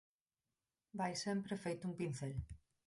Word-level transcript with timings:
vai 0.99 1.13
sempre 1.25 1.61
feito 1.63 1.83
un 1.89 1.93
pincel 1.99 2.33